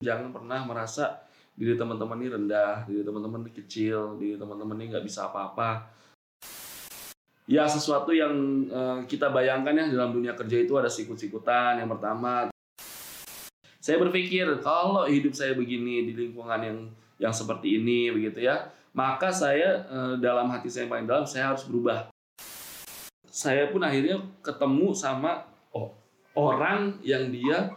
[0.00, 1.20] Jangan pernah merasa
[1.52, 5.92] diri teman-teman ini rendah, diri teman-teman ini kecil, diri teman-teman ini nggak bisa apa-apa.
[7.44, 8.32] Ya sesuatu yang
[8.72, 11.84] uh, kita bayangkan ya dalam dunia kerja itu ada sikut-sikutan.
[11.84, 12.48] Yang pertama,
[13.76, 16.78] saya berpikir kalau hidup saya begini di lingkungan yang
[17.20, 21.52] yang seperti ini begitu ya, maka saya uh, dalam hati saya yang paling dalam saya
[21.52, 22.08] harus berubah.
[23.28, 25.44] Saya pun akhirnya ketemu sama
[25.76, 25.92] oh,
[26.32, 27.68] orang yang dia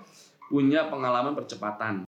[0.48, 2.08] punya pengalaman percepatan.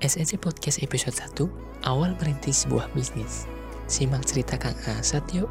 [0.00, 3.44] SEC Podcast episode 1 Awal merintis sebuah bisnis.
[3.84, 5.44] Simak cerita Kang Asad yuk.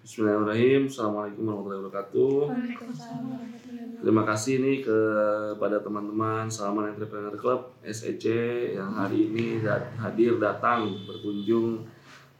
[0.00, 0.88] Bismillahirrahmanirrahim.
[0.88, 2.36] Assalamualaikum warahmatullahi wabarakatuh.
[4.00, 8.24] Terima kasih nih kepada teman-teman Salaman Entrepreneur Club SEC
[8.80, 9.60] yang hari ini
[10.00, 11.84] hadir datang berkunjung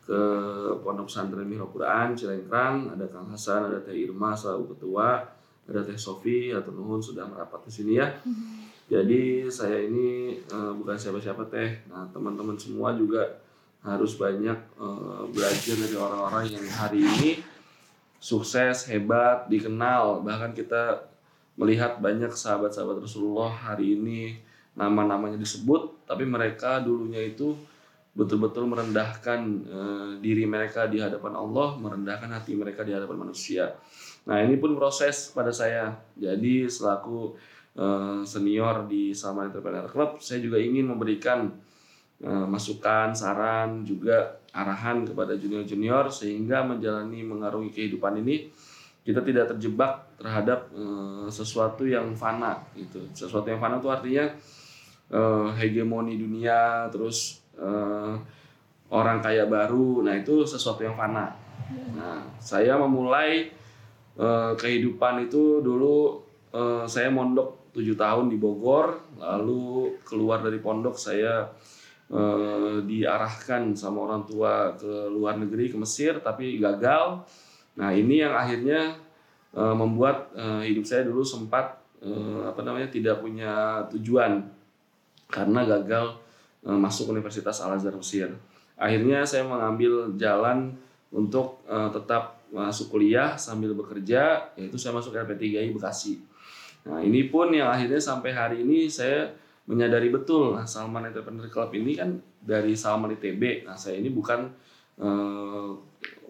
[0.09, 0.21] ke
[0.81, 2.97] Pondok Pesantren Mihra Quran Cilengkrang.
[2.97, 5.21] Ada Kang Hasan, ada Teh Irma selalu ketua,
[5.69, 8.09] ada Teh Sofi atau Nuhun sudah merapat di sini ya.
[8.91, 11.79] Jadi saya ini uh, bukan siapa-siapa teh.
[11.87, 13.39] Nah teman-teman semua juga
[13.87, 17.39] harus banyak uh, belajar dari orang-orang yang hari ini
[18.19, 20.27] sukses, hebat, dikenal.
[20.27, 21.07] Bahkan kita
[21.55, 24.43] melihat banyak sahabat-sahabat Rasulullah hari ini
[24.75, 27.55] nama-namanya disebut, tapi mereka dulunya itu
[28.11, 33.79] betul-betul merendahkan uh, diri mereka di hadapan Allah, merendahkan hati mereka di hadapan manusia.
[34.27, 35.95] Nah ini pun proses pada saya.
[36.19, 37.39] Jadi selaku
[37.71, 41.47] Eh, senior di Salman Entrepreneur Club, saya juga ingin memberikan
[42.19, 48.51] uh, masukan, saran, juga arahan kepada junior-junior sehingga menjalani mengarungi kehidupan ini
[49.07, 53.07] kita tidak terjebak terhadap uh, sesuatu yang fana gitu.
[53.15, 54.27] Sesuatu yang fana itu artinya
[55.59, 57.43] hegemoni dunia, terus
[58.95, 60.07] orang kaya baru.
[60.07, 61.35] Nah, itu sesuatu yang fana.
[61.99, 63.51] Nah, saya memulai
[64.55, 66.23] kehidupan itu dulu
[66.87, 71.47] saya mondok tujuh tahun di Bogor lalu keluar dari pondok saya
[72.11, 77.23] eh, diarahkan sama orang tua ke luar negeri ke Mesir tapi gagal.
[77.79, 78.99] Nah ini yang akhirnya
[79.55, 84.43] eh, membuat eh, hidup saya dulu sempat eh, apa namanya tidak punya tujuan.
[85.31, 86.19] Karena gagal
[86.67, 88.35] eh, masuk Universitas Al Azhar Mesir.
[88.75, 90.75] Akhirnya saya mengambil jalan
[91.15, 96.19] untuk eh, tetap masuk kuliah sambil bekerja yaitu saya masuk LP3I Bekasi
[96.89, 99.29] Nah ini pun yang akhirnya sampai hari ini saya
[99.69, 103.69] menyadari betul nah Salman Entrepreneur Club ini kan dari Salman ITB.
[103.69, 104.49] Nah saya ini bukan
[105.01, 105.69] eh,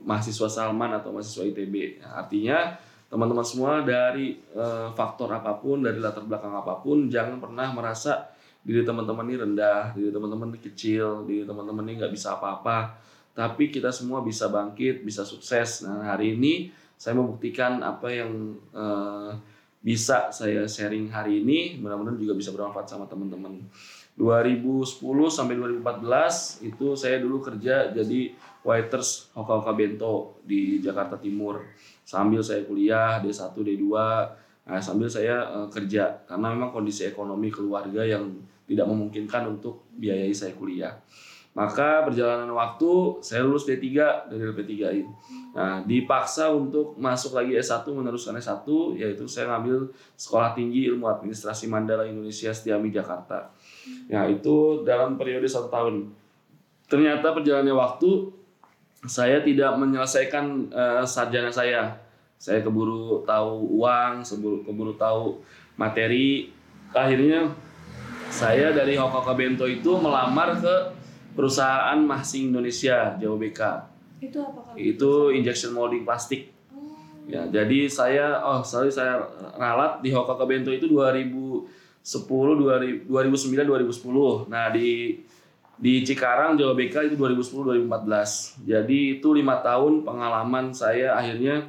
[0.03, 2.01] mahasiswa Salman atau mahasiswa ITB.
[2.01, 2.75] Nah, artinya
[3.11, 8.31] teman-teman semua dari eh, faktor apa pun, dari latar belakang apa pun, jangan pernah merasa
[8.61, 12.97] diri teman-teman ini rendah, diri teman-teman ini kecil, diri teman-teman ini nggak bisa apa-apa.
[13.33, 15.87] Tapi kita semua bisa bangkit, bisa sukses.
[15.87, 16.69] Nah hari ini
[17.01, 18.31] saya membuktikan apa yang
[18.75, 19.31] eh,
[19.81, 21.81] bisa saya sharing hari ini.
[21.81, 23.65] Mudah-mudahan juga bisa bermanfaat sama teman-teman.
[24.21, 25.01] 2010
[25.33, 31.65] sampai 2014 itu saya dulu kerja jadi waiters Hoka Hoka Bento di Jakarta Timur.
[32.05, 33.87] Sambil saya kuliah D1 D2
[34.69, 36.21] nah, sambil saya uh, kerja.
[36.29, 38.29] Karena memang kondisi ekonomi keluarga yang
[38.69, 40.95] tidak memungkinkan untuk biayai saya kuliah
[41.51, 43.87] maka perjalanan waktu saya lulus D3
[44.31, 44.73] dari LP3
[45.03, 45.13] ini.
[45.51, 48.63] Nah, dipaksa untuk masuk lagi S1 meneruskan S1
[48.95, 53.51] yaitu saya ngambil Sekolah Tinggi Ilmu Administrasi Mandala Indonesia Setiami Jakarta.
[54.07, 56.15] Nah, itu dalam periode satu tahun.
[56.87, 58.31] Ternyata perjalanannya waktu
[59.11, 61.99] saya tidak menyelesaikan uh, sarjana saya.
[62.39, 64.23] Saya keburu tahu uang,
[64.65, 65.43] keburu tahu
[65.75, 66.55] materi.
[66.95, 67.51] Akhirnya
[68.31, 71.00] saya dari Hokoka Bento itu melamar ke
[71.35, 73.61] perusahaan Mahsing Indonesia Jawa BK.
[74.21, 76.53] Itu apa Itu injection molding plastik.
[76.75, 76.95] Oh.
[77.25, 79.23] Ya, jadi saya oh sorry saya
[79.57, 81.67] ralat di Hoka Bento itu 2010
[82.05, 84.51] 2009 2010.
[84.51, 85.21] Nah, di
[85.81, 88.69] di Cikarang Jawa BK itu 2010 2014.
[88.69, 91.65] Jadi itu lima tahun pengalaman saya akhirnya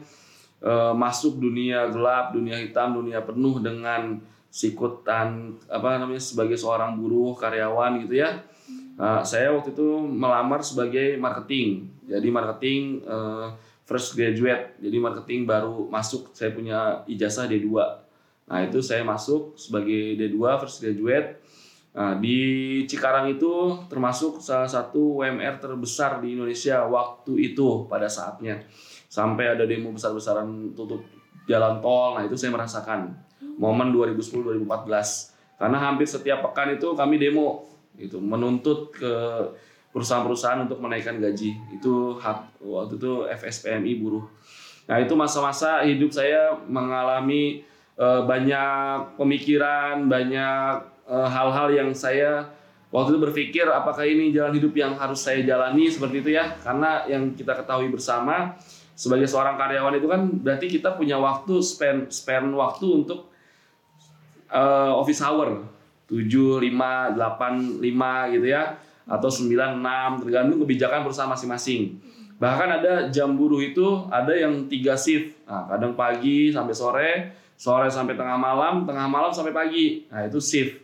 [0.60, 4.20] uh, masuk dunia gelap, dunia hitam, dunia penuh dengan
[4.52, 8.44] sikutan apa namanya sebagai seorang buruh karyawan gitu ya
[9.02, 11.90] Uh, saya waktu itu melamar sebagai marketing.
[12.06, 13.50] Jadi marketing uh,
[13.82, 14.78] first graduate.
[14.78, 16.30] Jadi marketing baru masuk.
[16.38, 17.74] Saya punya ijazah D2.
[18.46, 21.42] Nah, itu saya masuk sebagai D2 first graduate.
[21.98, 22.38] Nah, di
[22.86, 28.62] Cikarang itu termasuk salah satu UMR terbesar di Indonesia waktu itu pada saatnya.
[29.10, 31.02] Sampai ada demo besar-besaran tutup
[31.50, 32.22] jalan tol.
[32.22, 33.18] Nah, itu saya merasakan
[33.58, 35.58] momen 2010-2014.
[35.58, 37.66] Karena hampir setiap pekan itu kami demo
[38.00, 39.14] itu menuntut ke
[39.92, 41.56] perusahaan-perusahaan untuk menaikkan gaji.
[41.76, 44.26] Itu hak waktu itu FSPMI buruh.
[44.88, 47.64] Nah, itu masa-masa hidup saya mengalami
[48.00, 52.48] uh, banyak pemikiran, banyak uh, hal-hal yang saya
[52.92, 56.56] waktu itu berpikir apakah ini jalan hidup yang harus saya jalani seperti itu ya.
[56.64, 58.56] Karena yang kita ketahui bersama
[58.96, 63.32] sebagai seorang karyawan itu kan berarti kita punya waktu spend spend waktu untuk
[64.52, 65.66] uh, office hour
[66.12, 68.76] 7, 5, 8, 5 gitu ya
[69.08, 71.96] atau 9, 6 tergantung kebijakan perusahaan masing-masing.
[72.42, 75.38] Bahkan ada jam buruh itu ada yang tiga shift.
[75.46, 77.12] Nah, kadang pagi sampai sore,
[77.54, 80.10] sore sampai tengah malam, tengah malam sampai pagi.
[80.10, 80.82] Nah, itu shift.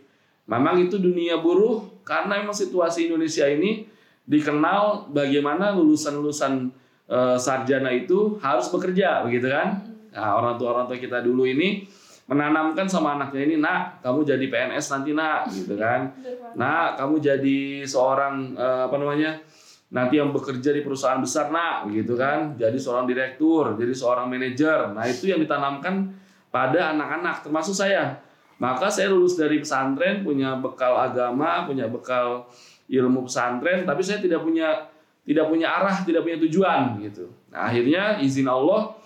[0.47, 3.89] Memang itu dunia buruh karena memang situasi Indonesia ini
[4.23, 6.71] dikenal bagaimana lulusan-lulusan
[7.09, 9.81] e, sarjana itu harus bekerja, begitu kan?
[10.13, 11.83] Nah, orang tua orang tua kita dulu ini
[12.27, 16.11] menanamkan sama anaknya ini nak kamu jadi PNS nanti nak gitu kan.
[16.59, 19.39] Nak kamu jadi seorang uh, apa namanya
[19.87, 22.59] nanti yang bekerja di perusahaan besar nak gitu kan.
[22.59, 24.91] Jadi seorang direktur jadi seorang manajer.
[24.91, 26.11] Nah itu yang ditanamkan
[26.51, 28.19] pada anak-anak termasuk saya.
[28.57, 32.49] Maka saya lulus dari pesantren punya bekal agama punya bekal
[32.89, 34.89] ilmu pesantren tapi saya tidak punya
[35.27, 37.31] tidak punya arah tidak punya tujuan gitu.
[37.53, 38.97] Nah akhirnya izin Allah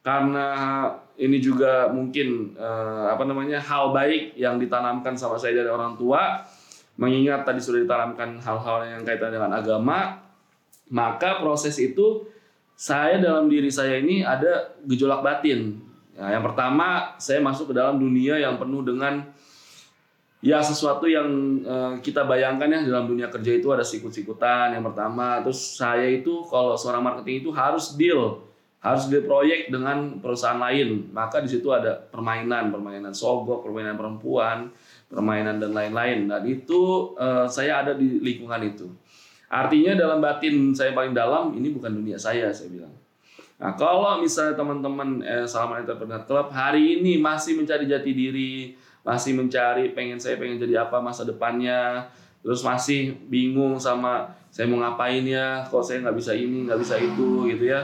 [0.00, 0.46] karena
[1.20, 6.40] ini juga mungkin uh, apa namanya hal baik yang ditanamkan sama saya dari orang tua.
[7.00, 10.20] Mengingat tadi sudah ditanamkan hal-hal yang kaitan dengan agama
[10.90, 12.26] maka proses itu
[12.74, 15.78] saya dalam diri saya ini ada gejolak batin.
[16.18, 19.30] Ya, yang pertama saya masuk ke dalam dunia yang penuh dengan
[20.42, 21.28] ya sesuatu yang
[21.62, 25.40] uh, kita bayangkan ya dalam dunia kerja itu ada sikut-sikutan yang pertama.
[25.46, 28.49] Terus saya itu kalau seorang marketing itu harus deal
[28.80, 31.12] harus di proyek dengan perusahaan lain.
[31.12, 34.72] Maka di situ ada permainan permainan sogok permainan perempuan
[35.12, 36.26] permainan dan lain-lain.
[36.28, 38.88] Dan itu uh, saya ada di lingkungan itu.
[39.50, 42.94] Artinya dalam batin saya paling dalam ini bukan dunia saya saya bilang.
[43.60, 49.32] Nah kalau misalnya teman-teman eh, Salaman Entrepreneur Club hari ini masih mencari jati diri masih
[49.32, 52.04] mencari pengen saya pengen jadi apa masa depannya
[52.44, 56.96] terus masih bingung sama saya mau ngapain ya kok saya nggak bisa ini nggak bisa
[57.00, 57.80] itu gitu ya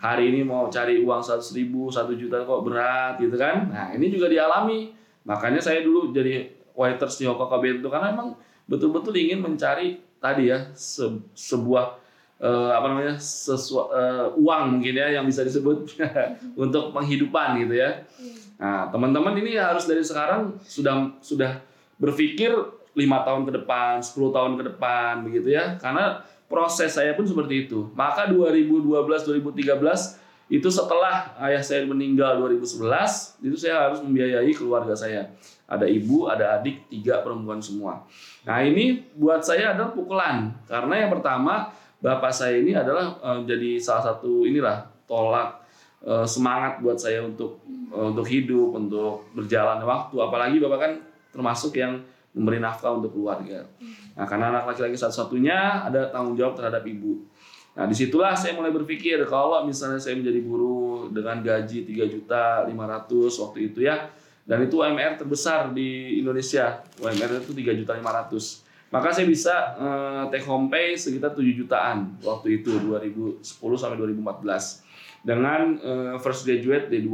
[0.00, 3.68] hari ini mau cari uang seratus ribu satu juta kok berat gitu kan?
[3.68, 4.96] Nah ini juga dialami.
[5.28, 8.32] Makanya saya dulu jadi waiters di Hokkaido Bento karena emang
[8.64, 11.04] betul-betul ingin mencari tadi ya se
[11.36, 12.00] sebuah
[12.40, 15.92] uh, apa namanya sesu uh, uang mungkin ya yang bisa disebut
[16.64, 18.08] untuk penghidupan gitu ya.
[18.56, 21.60] Nah teman-teman ini harus dari sekarang sudah sudah
[22.00, 22.56] berpikir
[22.96, 25.76] lima tahun ke depan 10 tahun ke depan begitu ya.
[25.76, 27.86] Karena proses saya pun seperti itu.
[27.94, 35.30] Maka 2012 2013 itu setelah ayah saya meninggal 2011 itu saya harus membiayai keluarga saya.
[35.70, 38.02] Ada ibu, ada adik, tiga perempuan semua.
[38.42, 41.70] Nah ini buat saya adalah pukulan karena yang pertama
[42.02, 45.62] bapak saya ini adalah uh, jadi salah satu inilah tolak
[46.02, 47.62] uh, semangat buat saya untuk
[47.94, 50.18] uh, untuk hidup, untuk berjalan waktu.
[50.18, 50.92] Apalagi bapak kan
[51.30, 52.02] termasuk yang
[52.34, 53.66] memberi nafkah untuk keluarga.
[54.14, 57.26] Nah, karena anak laki-laki satu-satunya ada tanggung jawab terhadap ibu.
[57.74, 62.66] Nah, di situlah saya mulai berpikir kalau misalnya saya menjadi buruh dengan gaji 3 juta
[62.66, 64.10] 500 waktu itu ya,
[64.46, 66.82] dan itu UMR terbesar di Indonesia.
[66.98, 68.90] UMR itu 3 juta 500.
[68.90, 73.38] Maka saya bisa uh, take home pay sekitar 7 jutaan waktu itu 2010
[73.78, 77.06] sampai 2014 dengan uh, first graduate D2.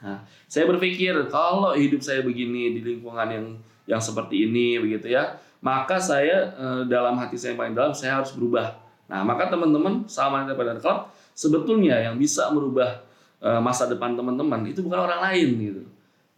[0.00, 3.46] Nah, saya berpikir kalau hidup saya begini di lingkungan yang
[3.90, 8.22] yang seperti ini begitu ya, maka saya eh, dalam hati saya yang paling dalam saya
[8.22, 8.78] harus berubah.
[9.10, 13.02] Nah, maka teman-teman sama pada Club sebetulnya yang bisa merubah
[13.42, 15.82] eh, masa depan teman-teman itu bukan orang lain gitu.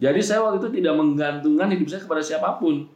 [0.00, 2.88] Jadi saya waktu itu tidak menggantungkan hidup saya kepada siapa pun.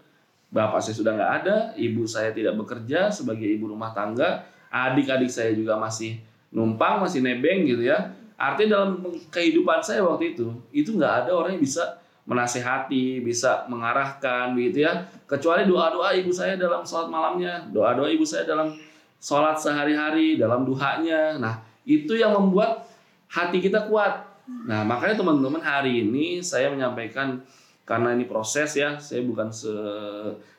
[0.51, 5.53] Bapak saya sudah nggak ada, ibu saya tidak bekerja sebagai ibu rumah tangga, adik-adik saya
[5.53, 8.15] juga masih numpang, masih nebeng gitu ya.
[8.35, 14.53] Artinya dalam kehidupan saya waktu itu, itu nggak ada orang yang bisa menasehati, bisa mengarahkan
[14.53, 15.07] begitu ya.
[15.31, 18.75] Kecuali doa-doa ibu saya dalam sholat malamnya, doa-doa ibu saya dalam
[19.23, 21.39] sholat sehari-hari, dalam duhanya.
[21.39, 22.85] Nah, itu yang membuat
[23.31, 24.27] hati kita kuat.
[24.47, 27.43] Nah, makanya teman-teman hari ini saya menyampaikan
[27.87, 29.71] karena ini proses ya, saya bukan se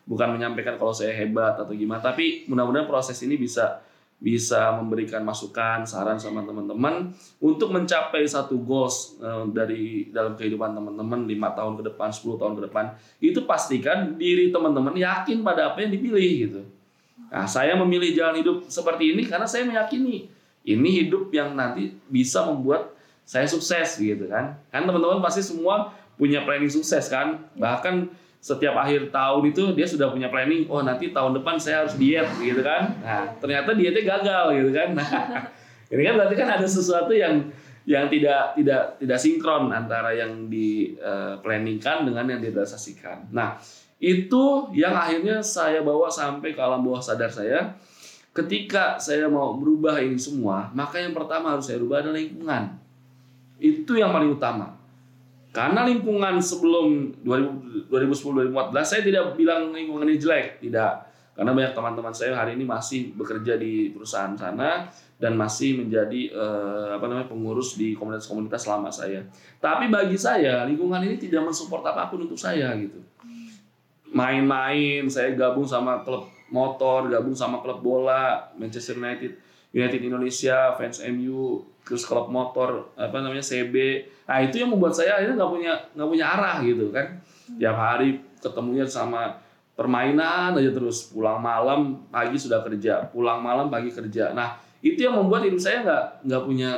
[0.07, 3.83] bukan menyampaikan kalau saya hebat atau gimana, tapi mudah-mudahan proses ini bisa
[4.17, 11.29] bisa memberikan masukan, saran sama teman-teman untuk mencapai satu goals uh, dari dalam kehidupan teman-teman
[11.29, 12.85] lima tahun ke depan, 10 tahun ke depan.
[13.21, 16.61] Itu pastikan diri teman-teman yakin pada apa yang dipilih gitu.
[17.29, 20.33] Nah, saya memilih jalan hidup seperti ini karena saya meyakini
[20.67, 24.57] ini hidup yang nanti bisa membuat saya sukses gitu kan.
[24.73, 27.45] Kan teman-teman pasti semua punya planning sukses kan.
[27.53, 31.97] Bahkan setiap akhir tahun itu dia sudah punya planning oh nanti tahun depan saya harus
[31.99, 32.95] diet gitu kan.
[33.01, 33.25] Nah.
[33.41, 34.89] Ternyata dietnya gagal gitu kan.
[34.95, 35.09] Nah
[35.93, 37.49] ini kan berarti kan ada sesuatu yang
[37.87, 43.55] yang tidak tidak tidak sinkron antara yang di uh, planningkan dengan yang direalisasikan nah
[43.97, 47.73] itu yang akhirnya saya bawa sampai ke alam bawah sadar saya.
[48.29, 52.77] Ketika saya mau berubah ini semua maka yang pertama harus saya rubah adalah lingkungan.
[53.57, 54.76] Itu yang paling utama
[55.57, 61.09] karena lingkungan sebelum 2010-2014 saya tidak bilang lingkungan ini jelek, tidak.
[61.33, 64.85] Karena banyak teman-teman saya hari ini masih bekerja di perusahaan sana
[65.17, 69.25] dan masih menjadi eh, apa namanya pengurus di komunitas-komunitas selama saya.
[69.57, 73.01] Tapi bagi saya lingkungan ini tidak mensupport apa pun untuk saya gitu.
[74.13, 79.41] Main-main, saya gabung sama klub motor, gabung sama klub bola, Manchester United,
[79.77, 85.15] United Indonesia, fans MU, terus klub motor apa namanya CB nah itu yang membuat saya
[85.15, 87.15] akhirnya nggak punya nggak punya arah gitu kan.
[87.55, 89.39] Tiap hari ketemunya sama
[89.71, 91.07] permainan aja terus.
[91.15, 93.07] Pulang malam pagi sudah kerja.
[93.07, 94.35] Pulang malam pagi kerja.
[94.35, 96.71] Nah itu yang membuat hidup saya nggak nggak punya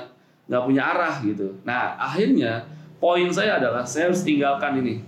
[0.46, 1.58] nggak punya arah gitu.
[1.66, 2.70] Nah akhirnya
[3.02, 5.02] poin saya adalah saya harus tinggalkan ini.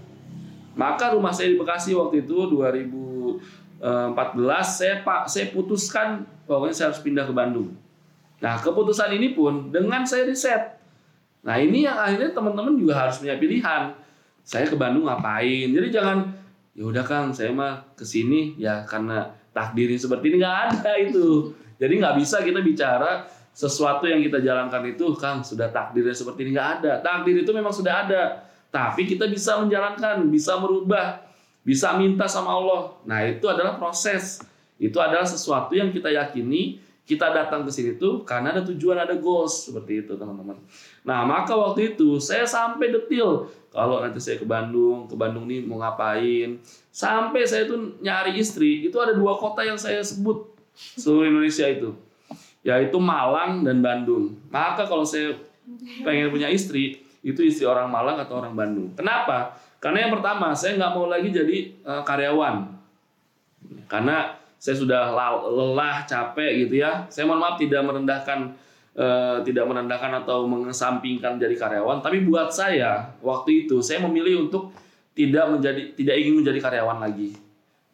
[0.74, 3.86] Maka rumah saya di Bekasi waktu itu 2014
[4.66, 7.81] saya pak saya putuskan pokoknya saya harus pindah ke Bandung
[8.42, 10.82] Nah, keputusan ini pun dengan saya riset.
[11.46, 13.94] Nah, ini yang akhirnya teman-teman juga harus punya pilihan.
[14.42, 15.70] Saya ke Bandung ngapain?
[15.70, 16.26] Jadi jangan
[16.74, 21.54] ya udah Kang, saya mah ke sini ya karena takdirnya seperti ini nggak ada itu.
[21.78, 26.58] Jadi nggak bisa kita bicara sesuatu yang kita jalankan itu Kang sudah takdirnya seperti ini
[26.58, 26.92] nggak ada.
[27.06, 28.22] Takdir itu memang sudah ada,
[28.74, 31.22] tapi kita bisa menjalankan, bisa merubah,
[31.62, 32.98] bisa minta sama Allah.
[33.06, 34.42] Nah, itu adalah proses.
[34.82, 36.82] Itu adalah sesuatu yang kita yakini
[37.12, 40.56] kita datang ke sini tuh karena ada tujuan, ada goals seperti itu teman-teman.
[41.04, 45.60] Nah maka waktu itu saya sampai detil kalau nanti saya ke Bandung, ke Bandung nih
[45.68, 46.56] mau ngapain.
[46.88, 51.92] Sampai saya tuh nyari istri itu ada dua kota yang saya sebut seluruh Indonesia itu,
[52.64, 54.32] yaitu Malang dan Bandung.
[54.48, 55.36] Maka kalau saya
[56.04, 58.96] pengen punya istri itu istri orang Malang atau orang Bandung.
[58.96, 59.60] Kenapa?
[59.84, 62.72] Karena yang pertama saya nggak mau lagi jadi uh, karyawan.
[63.92, 65.10] Karena saya sudah
[65.50, 67.10] lelah, capek gitu ya.
[67.10, 68.54] Saya mohon maaf tidak merendahkan
[68.94, 74.70] uh, tidak merendahkan atau mengesampingkan jadi karyawan, tapi buat saya waktu itu saya memilih untuk
[75.18, 77.34] tidak menjadi tidak ingin menjadi karyawan lagi.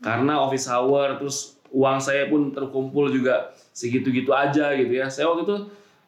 [0.03, 5.07] Karena office hour terus uang saya pun terkumpul juga segitu-gitu aja gitu ya.
[5.07, 5.57] Saya waktu itu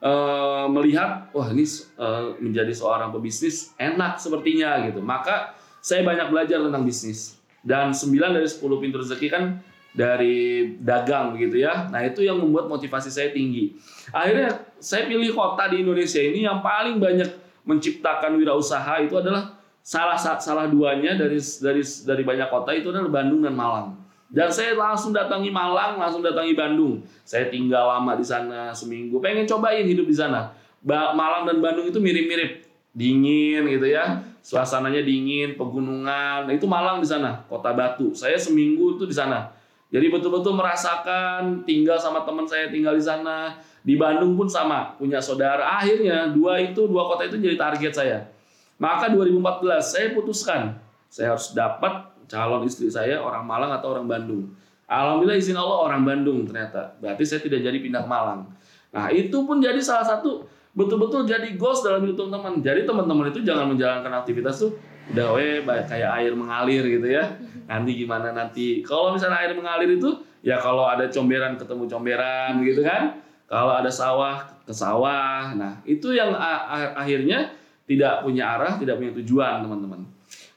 [0.04, 1.64] uh, melihat wah ini
[1.96, 5.00] uh, menjadi seorang pebisnis enak sepertinya gitu.
[5.00, 7.40] Maka saya banyak belajar tentang bisnis.
[7.64, 9.44] Dan 9 dari 10 pintu rezeki kan
[9.94, 11.90] dari dagang begitu ya.
[11.90, 13.74] Nah itu yang membuat motivasi saya tinggi.
[14.14, 17.30] Akhirnya saya pilih kota di Indonesia ini yang paling banyak
[17.66, 23.42] menciptakan wirausaha itu adalah salah salah duanya dari dari dari banyak kota itu adalah Bandung
[23.42, 23.98] dan Malang.
[24.30, 27.02] Dan saya langsung datangi Malang, langsung datangi Bandung.
[27.26, 30.54] Saya tinggal lama di sana seminggu, pengen cobain hidup di sana.
[30.86, 32.62] Malang dan Bandung itu mirip-mirip,
[32.94, 36.46] dingin gitu ya, suasananya dingin, pegunungan.
[36.46, 38.14] Nah, itu Malang di sana, kota Batu.
[38.14, 39.50] Saya seminggu itu di sana
[39.90, 43.58] jadi betul-betul merasakan tinggal sama teman saya tinggal di sana.
[43.82, 45.66] Di Bandung pun sama, punya saudara.
[45.82, 48.18] Akhirnya dua itu, dua kota itu jadi target saya.
[48.78, 50.78] Maka 2014 saya putuskan,
[51.10, 54.54] saya harus dapat calon istri saya orang Malang atau orang Bandung.
[54.86, 56.94] Alhamdulillah izin Allah orang Bandung ternyata.
[57.02, 58.46] Berarti saya tidak jadi pindah ke Malang.
[58.94, 60.46] Nah itu pun jadi salah satu
[60.78, 62.62] betul-betul jadi goals dalam hidup teman-teman.
[62.62, 64.78] Jadi teman-teman itu jangan menjalankan aktivitas tuh
[65.10, 67.26] udah we kayak air mengalir gitu ya.
[67.66, 68.86] Nanti gimana nanti?
[68.86, 70.10] Kalau misalnya air mengalir itu
[70.46, 73.18] ya kalau ada comberan ketemu comberan gitu kan.
[73.50, 75.58] Kalau ada sawah ke sawah.
[75.58, 76.34] Nah itu yang
[76.94, 77.50] akhirnya
[77.90, 80.06] tidak punya arah tidak punya tujuan teman-teman.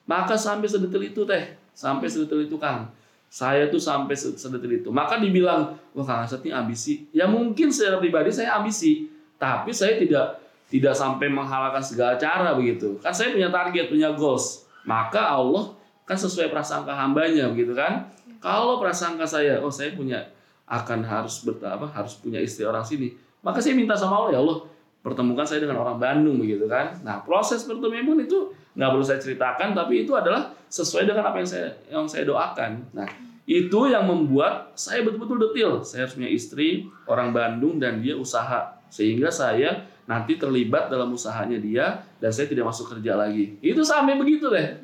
[0.05, 1.57] Maka sampai sedetil itu teh.
[1.73, 2.93] Sampai sedetil itu kang.
[3.33, 4.93] Saya tuh sampai sedetil itu.
[4.93, 7.09] Maka dibilang wah kang Asep ambisi.
[7.17, 9.09] Ya mungkin secara pribadi saya ambisi.
[9.41, 10.42] Tapi saya tidak
[10.73, 12.97] tidak sampai menghalalkan segala cara begitu.
[13.05, 14.65] Kan saya punya target, punya goals.
[14.89, 15.77] Maka Allah
[16.09, 18.09] kan sesuai prasangka hambanya begitu kan.
[18.41, 20.25] Kalau prasangka saya, oh saya punya
[20.65, 23.13] akan harus bertapa harus punya istri orang sini.
[23.45, 24.65] Maka saya minta sama Allah ya Allah
[25.05, 26.97] pertemukan saya dengan orang Bandung begitu kan.
[27.05, 31.37] Nah proses pertemuan pun itu nggak perlu saya ceritakan, tapi itu adalah sesuai dengan apa
[31.45, 32.81] yang saya yang saya doakan.
[32.97, 33.05] Nah
[33.45, 35.71] itu yang membuat saya betul-betul detil.
[35.85, 41.59] Saya harus punya istri orang Bandung dan dia usaha sehingga saya nanti terlibat dalam usahanya
[41.59, 43.59] dia dan saya tidak masuk kerja lagi.
[43.63, 44.79] Itu sampai begitu deh.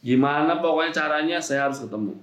[0.00, 2.16] Gimana pokoknya caranya saya harus ketemu.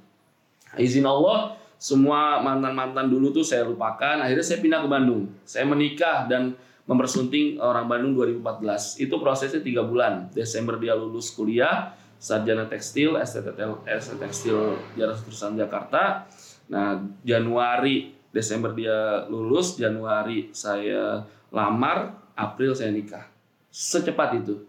[0.76, 4.20] Izin Allah, semua mantan-mantan dulu tuh saya lupakan.
[4.20, 5.30] Akhirnya saya pindah ke Bandung.
[5.46, 6.58] Saya menikah dan
[6.90, 8.98] mempersunting orang Bandung 2014.
[9.04, 10.34] Itu prosesnya tiga bulan.
[10.34, 14.58] Desember dia lulus kuliah, sarjana tekstil STTL ST Tekstil
[14.98, 16.26] Jarak Terusan Jakarta.
[16.68, 23.26] Nah, Januari Desember dia lulus, Januari saya lamar, April saya nikah.
[23.72, 24.66] Secepat itu.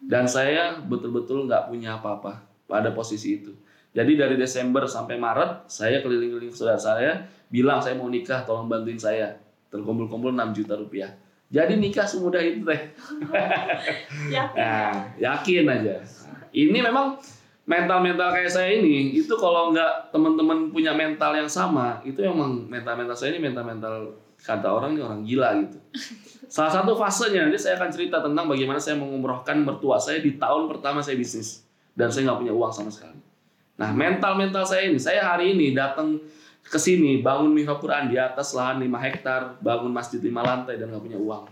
[0.00, 3.52] Dan saya betul-betul nggak punya apa-apa pada posisi itu.
[3.96, 9.00] Jadi dari Desember sampai Maret, saya keliling-keliling saudara saya, bilang saya mau nikah, tolong bantuin
[9.00, 9.40] saya.
[9.72, 11.10] Terkumpul-kumpul 6 juta rupiah.
[11.48, 12.80] Jadi nikah semudah itu teh.
[14.34, 14.58] Yakin.
[14.58, 15.96] Nah, yakin aja.
[16.50, 17.22] Ini memang
[17.66, 23.14] mental-mental kayak saya ini, itu kalau nggak teman-teman punya mental yang sama, itu emang mental-mental
[23.18, 24.14] saya ini mental-mental
[24.46, 25.78] kata orang ini orang gila gitu.
[26.54, 30.70] Salah satu fasenya nanti saya akan cerita tentang bagaimana saya mengumrohkan mertua saya di tahun
[30.70, 31.66] pertama saya bisnis
[31.98, 33.18] dan saya nggak punya uang sama sekali.
[33.76, 36.22] Nah mental-mental saya ini, saya hari ini datang
[36.62, 40.94] ke sini bangun mihrab Quran di atas lahan 5 hektar, bangun masjid 5 lantai dan
[40.94, 41.50] nggak punya uang.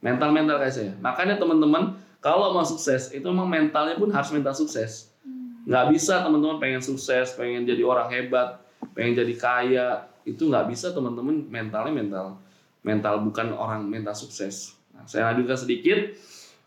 [0.00, 0.92] Mental-mental kayak saya.
[1.04, 5.12] Makanya teman-teman kalau mau sukses itu memang mentalnya pun harus mental sukses.
[5.68, 8.64] Nggak bisa teman-teman pengen sukses, pengen jadi orang hebat,
[8.96, 12.26] pengen jadi kaya, itu nggak bisa teman-teman mentalnya mental
[12.80, 14.76] mental bukan orang mental sukses.
[14.96, 16.00] Nah, saya lanjutkan sedikit.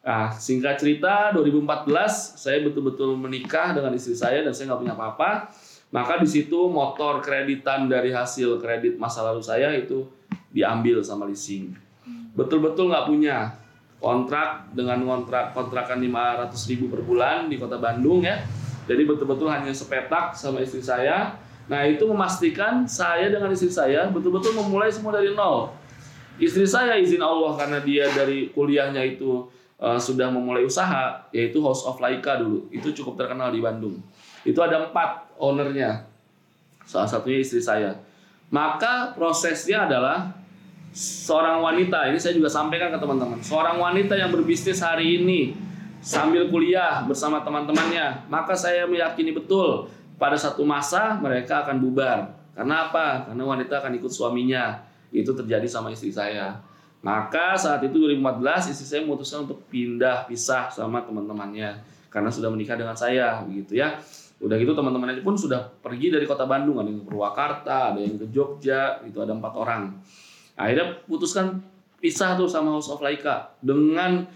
[0.03, 1.87] Nah, singkat cerita 2014
[2.35, 5.29] saya betul-betul menikah dengan istri saya dan saya nggak punya apa-apa.
[5.93, 10.09] Maka di situ motor kreditan dari hasil kredit masa lalu saya itu
[10.49, 11.73] diambil sama leasing.
[12.33, 13.37] Betul-betul nggak punya
[14.03, 18.41] kontrak dengan kontrak kontrakan 500 ribu per bulan di kota Bandung ya.
[18.83, 21.39] Jadi betul-betul hanya sepetak sama istri saya.
[21.67, 25.71] Nah itu memastikan saya dengan istri saya betul-betul memulai semua dari nol.
[26.41, 29.47] Istri saya izin Allah karena dia dari kuliahnya itu
[29.79, 32.67] uh, sudah memulai usaha, yaitu House of Laika dulu.
[32.73, 34.01] Itu cukup terkenal di Bandung.
[34.43, 36.09] Itu ada empat ownernya.
[36.83, 37.95] Salah satunya istri saya.
[38.51, 40.35] Maka prosesnya adalah
[40.93, 43.39] seorang wanita, ini saya juga sampaikan ke teman-teman.
[43.41, 45.57] Seorang wanita yang berbisnis hari ini
[46.03, 52.33] sambil kuliah bersama teman-temannya, maka saya meyakini betul pada satu masa mereka akan bubar.
[52.53, 53.29] Karena apa?
[53.29, 54.77] Karena wanita akan ikut suaminya
[55.09, 56.57] itu terjadi sama istri saya.
[57.03, 61.75] Maka saat itu 2014 istri saya memutuskan untuk pindah pisah sama teman-temannya
[62.07, 63.99] karena sudah menikah dengan saya begitu ya.
[64.39, 68.19] Udah gitu teman-temannya pun sudah pergi dari kota Bandung, ada yang ke Purwakarta, ada yang
[68.19, 69.95] ke Jogja, itu ada empat orang.
[70.59, 71.63] Akhirnya putuskan
[72.03, 74.27] pisah tuh sama House of Laika dengan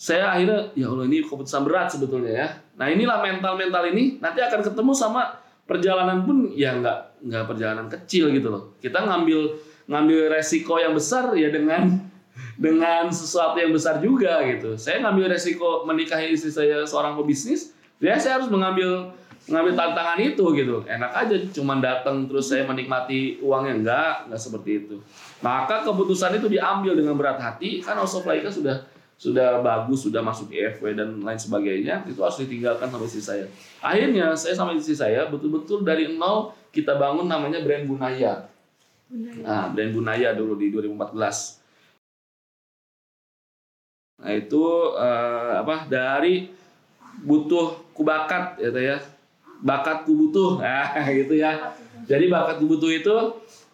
[0.00, 2.48] saya akhirnya ya Allah ini keputusan berat sebetulnya ya.
[2.80, 5.36] Nah inilah mental-mental ini nanti akan ketemu sama
[5.68, 8.72] perjalanan pun ya nggak nggak perjalanan kecil gitu loh.
[8.80, 9.60] Kita ngambil
[9.92, 12.00] ngambil resiko yang besar ya dengan
[12.64, 14.80] dengan sesuatu yang besar juga gitu.
[14.80, 19.12] Saya ngambil resiko menikahi istri saya seorang pebisnis, ya saya harus mengambil
[19.52, 20.80] mengambil tantangan itu gitu.
[20.88, 24.96] Enak aja cuman datang terus saya menikmati uangnya enggak, enggak seperti itu.
[25.44, 28.80] Maka keputusan itu diambil dengan berat hati kan House of Laika sudah
[29.20, 33.44] sudah bagus, sudah masuk IFW dan lain sebagainya, itu harus ditinggalkan sama istri saya.
[33.84, 38.48] Akhirnya saya sama istri saya betul-betul dari nol kita bangun namanya brand Bunaya.
[39.44, 41.60] Nah, brand Bunaya dulu di 2014.
[44.24, 44.64] Nah, itu
[44.96, 46.48] uh, apa dari
[47.20, 48.96] butuh kubakat ya ya.
[49.60, 50.64] Bakat ku butuh.
[50.64, 51.76] Nah, gitu ya.
[52.08, 53.16] Jadi bakat ku butuh itu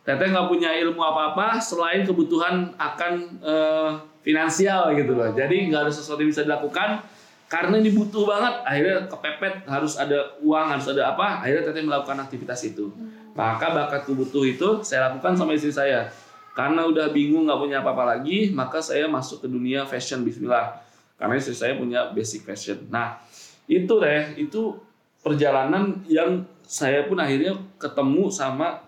[0.07, 5.31] Teteh nggak punya ilmu apa-apa selain kebutuhan akan uh, finansial gitu loh.
[5.31, 7.07] Jadi nggak ada sesuatu yang bisa dilakukan
[7.47, 8.55] karena ini butuh banget.
[8.67, 11.47] Akhirnya kepepet harus ada uang, harus ada apa.
[11.47, 12.91] Akhirnya Teteh melakukan aktivitas itu.
[13.39, 16.11] Maka bakat butuh itu saya lakukan sama istri saya.
[16.59, 20.83] Karena udah bingung nggak punya apa-apa lagi, maka saya masuk ke dunia fashion Bismillah.
[21.15, 22.91] Karena istri saya punya basic fashion.
[22.91, 23.23] Nah
[23.71, 24.75] itu deh, itu
[25.23, 28.83] perjalanan yang saya pun akhirnya ketemu sama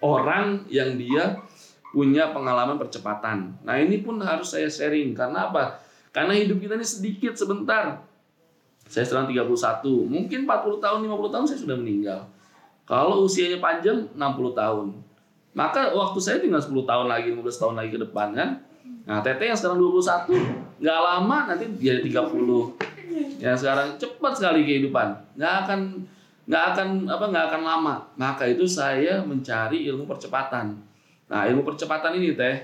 [0.00, 1.40] orang yang dia
[1.92, 3.54] punya pengalaman percepatan.
[3.62, 5.14] Nah ini pun harus saya sharing.
[5.14, 5.78] Karena apa?
[6.10, 8.00] Karena hidup kita ini sedikit sebentar.
[8.86, 12.20] Saya sekarang 31, mungkin 40 tahun, 50 tahun saya sudah meninggal.
[12.86, 14.86] Kalau usianya panjang 60 tahun.
[15.56, 18.50] Maka waktu saya tinggal 10 tahun lagi, 15 tahun lagi ke depan kan.
[19.06, 22.78] Nah, Tete yang sekarang 21, nggak lama nanti dia 30.
[23.40, 25.38] Ya sekarang cepat sekali kehidupan.
[25.38, 25.80] Nggak akan
[26.46, 27.94] nggak akan apa nggak akan lama.
[28.14, 30.78] Maka itu saya mencari ilmu percepatan.
[31.26, 32.62] Nah, ilmu percepatan ini teh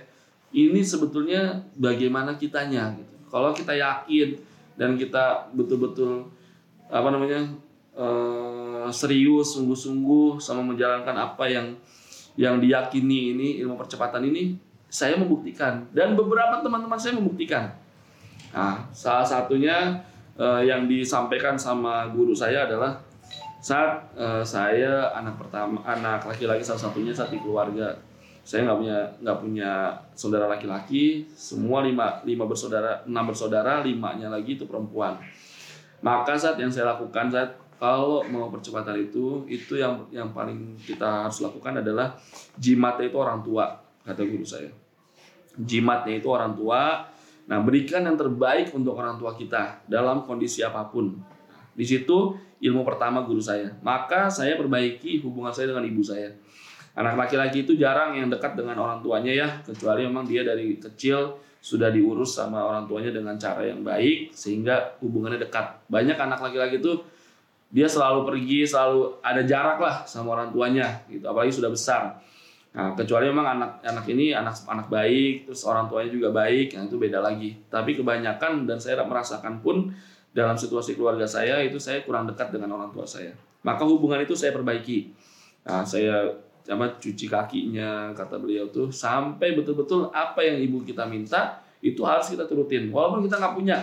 [0.52, 3.14] ini sebetulnya bagaimana kitanya gitu.
[3.32, 4.36] Kalau kita yakin
[4.76, 6.28] dan kita betul-betul
[6.92, 7.48] apa namanya
[7.96, 11.66] eh, serius, sungguh-sungguh sama menjalankan apa yang
[12.36, 14.56] yang diyakini ini ilmu percepatan ini,
[14.88, 17.72] saya membuktikan dan beberapa teman-teman saya membuktikan.
[18.52, 20.04] Nah, salah satunya
[20.36, 23.00] eh, yang disampaikan sama guru saya adalah
[23.64, 27.96] saat eh, saya anak pertama, anak laki-laki salah satunya saat di keluarga
[28.42, 29.70] saya nggak punya nggak punya
[30.18, 35.18] saudara laki-laki semua lima lima bersaudara enam bersaudara limanya lagi itu perempuan
[36.02, 41.26] Maka saat yang saya lakukan saat kalau mau percepatan itu, itu yang yang paling kita
[41.26, 42.14] harus lakukan adalah
[42.58, 44.70] jimatnya itu orang tua, kata guru saya.
[45.54, 47.06] Jimatnya itu orang tua.
[47.46, 51.18] Nah, berikan yang terbaik untuk orang tua kita dalam kondisi apa pun.
[51.74, 53.74] Di situ ilmu pertama guru saya.
[53.82, 56.34] Maka saya perbaiki hubungan saya dengan ibu saya.
[56.92, 61.40] Anak laki-laki itu jarang yang dekat dengan orang tuanya ya, kecuali memang dia dari kecil
[61.62, 65.78] sudah diurus sama orang tuanya dengan cara yang baik sehingga hubungannya dekat.
[65.88, 67.00] Banyak anak laki-laki itu
[67.72, 72.20] dia selalu pergi, selalu ada jarak lah sama orang tuanya gitu, apalagi sudah besar.
[72.72, 76.96] Nah, kecuali memang anak-anak ini anak anak baik, terus orang tuanya juga baik, yang itu
[77.00, 77.56] beda lagi.
[77.72, 79.88] Tapi kebanyakan dan saya merasakan pun
[80.32, 83.32] dalam situasi keluarga saya itu saya kurang dekat dengan orang tua saya.
[83.64, 85.12] Maka hubungan itu saya perbaiki.
[85.64, 86.28] Nah, saya
[86.62, 88.90] apa cuci kakinya kata beliau tuh.
[88.92, 93.78] Sampai betul-betul apa yang ibu kita minta itu harus kita turutin walaupun kita nggak punya.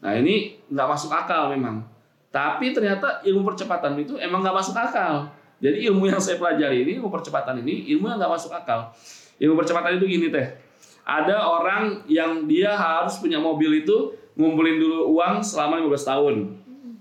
[0.00, 1.84] Nah ini nggak masuk akal memang.
[2.32, 5.28] Tapi ternyata ilmu percepatan itu emang nggak masuk akal.
[5.56, 8.92] Jadi ilmu yang saya pelajari ini ilmu percepatan ini ilmu yang nggak masuk akal.
[9.36, 10.48] Ilmu percepatan itu gini teh.
[11.06, 16.34] Ada orang yang dia harus punya mobil itu ngumpulin dulu uang selama 15 tahun.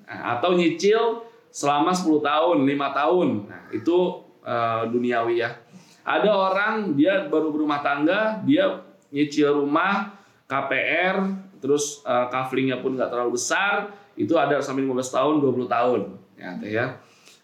[0.05, 3.29] Nah, atau nyicil selama 10 tahun 5 tahun.
[3.47, 3.97] Nah itu
[4.45, 5.57] uh, duniawi ya.
[6.05, 10.13] Ada orang dia baru berumah tangga, dia nyicil rumah,
[10.45, 16.01] KPR, terus uh, kaflingnya pun nggak terlalu besar, itu ada sampai 15 tahun, 20 tahun,
[16.37, 16.85] ya teh ya.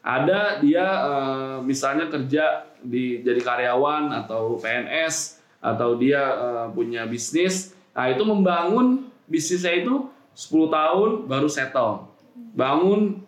[0.01, 7.73] Ada dia uh, misalnya kerja di jadi karyawan atau PNS atau dia uh, punya bisnis,
[7.93, 12.09] nah itu membangun bisnisnya itu 10 tahun baru settle.
[12.53, 13.21] Bangun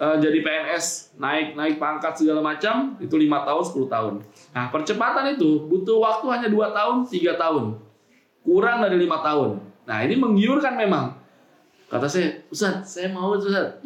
[0.00, 4.14] uh, jadi PNS naik naik pangkat segala macam itu lima tahun 10 tahun.
[4.56, 7.76] Nah percepatan itu butuh waktu hanya dua tahun tiga tahun
[8.40, 9.60] kurang dari lima tahun.
[9.84, 11.20] Nah ini menggiurkan memang.
[11.90, 13.82] Kata saya, Ustaz, saya mau Ustaz.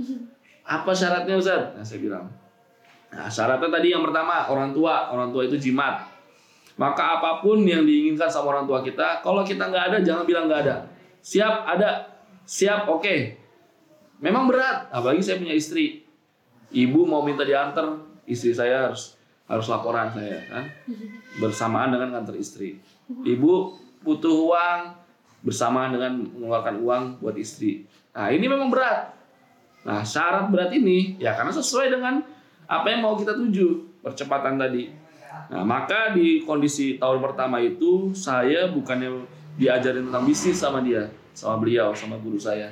[0.64, 1.72] Apa syaratnya Ustaz?
[1.72, 2.28] Nah saya bilang,
[3.08, 6.04] nah syaratnya tadi yang pertama orang tua, orang tua itu jimat.
[6.76, 10.50] Maka apa pun yang diinginkan sama orang tua kita, kalau kita nggak ada jangan bilang
[10.50, 10.76] nggak ada.
[11.24, 12.12] Siap ada,
[12.44, 13.00] siap oke.
[13.00, 13.18] Okay.
[14.20, 16.03] Memang berat, apalagi saya punya istri
[16.74, 19.14] ibu mau minta diantar istri saya harus
[19.46, 20.64] harus laporan saya kan?
[21.38, 22.82] Bersamaan dengan kantor istri.
[23.08, 23.52] Ibu
[24.02, 24.80] butuh uang
[25.44, 27.86] bersamaan dengan mengeluarkan uang buat istri.
[28.12, 29.14] Nah ini memang berat.
[29.84, 32.24] Nah syarat berat ini ya karena sesuai dengan
[32.64, 34.88] apa yang mau kita tuju percepatan tadi.
[35.52, 39.28] Nah maka di kondisi tahun pertama itu saya bukannya
[39.60, 42.70] diajarin tentang bisnis sama dia sama beliau sama guru saya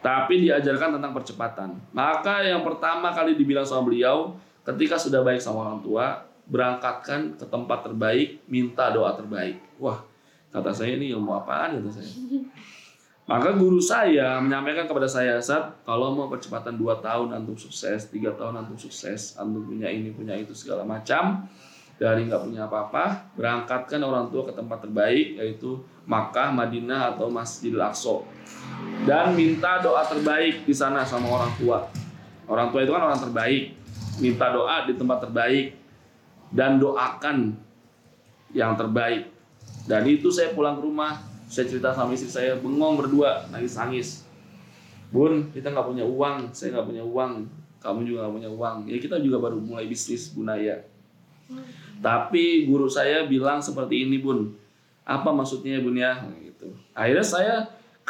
[0.00, 1.76] tapi diajarkan tentang percepatan.
[1.92, 7.46] Maka yang pertama kali dibilang sama beliau, ketika sudah baik sama orang tua, berangkatkan ke
[7.46, 9.60] tempat terbaik, minta doa terbaik.
[9.78, 10.02] Wah,
[10.50, 12.10] kata saya ini ilmu apaan kata saya.
[13.30, 18.34] Maka guru saya menyampaikan kepada saya saat kalau mau percepatan 2 tahun antum sukses, tiga
[18.34, 21.46] tahun antum sukses, antum punya ini punya itu segala macam,
[22.00, 25.76] dari nggak punya apa-apa, berangkatkan orang tua ke tempat terbaik yaitu
[26.08, 28.24] Makkah, Madinah atau Masjidil Aqsa
[29.04, 31.88] dan minta doa terbaik di sana sama orang tua.
[32.48, 33.76] Orang tua itu kan orang terbaik.
[34.20, 35.76] Minta doa di tempat terbaik
[36.52, 37.56] dan doakan
[38.52, 39.32] yang terbaik.
[39.88, 41.16] Dan itu saya pulang ke rumah,
[41.48, 44.28] saya cerita sama istri saya, bengong berdua, nangis-nangis.
[45.08, 47.32] Bun, kita nggak punya uang, saya nggak punya uang,
[47.80, 48.76] kamu juga nggak punya uang.
[48.92, 50.84] Ya kita juga baru mulai bisnis bunaya.
[52.00, 54.56] Tapi guru saya bilang seperti ini bun,
[55.04, 56.24] apa maksudnya bun ya?
[56.40, 56.72] Gitu.
[56.96, 57.54] Akhirnya saya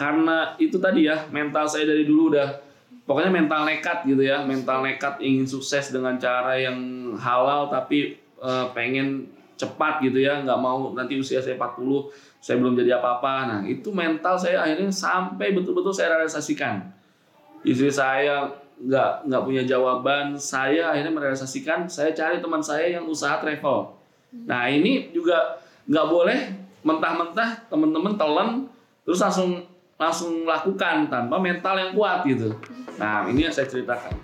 [0.01, 2.49] karena itu tadi ya mental saya dari dulu udah
[3.05, 6.79] pokoknya mental nekat gitu ya mental nekat ingin sukses dengan cara yang
[7.19, 9.29] halal tapi uh, pengen
[9.61, 12.09] cepat gitu ya nggak mau nanti usia saya 40
[12.41, 16.89] saya belum jadi apa-apa nah itu mental saya akhirnya sampai betul-betul saya realisasikan
[17.67, 18.49] istri saya
[18.81, 23.93] nggak nggak punya jawaban saya akhirnya merealisasikan saya cari teman saya yang usaha travel
[24.49, 26.39] nah ini juga nggak boleh
[26.81, 28.49] mentah-mentah teman-teman telan
[29.05, 29.61] terus langsung
[30.01, 32.57] langsung lakukan tanpa mental yang kuat gitu.
[32.97, 34.17] Nah ini yang saya ceritakan.